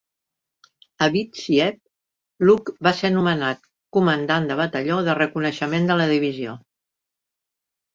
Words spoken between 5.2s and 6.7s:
reconeixement de la divisió.